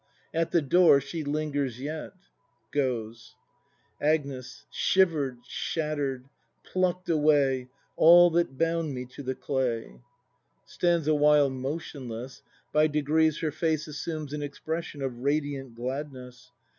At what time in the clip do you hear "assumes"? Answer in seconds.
13.87-14.33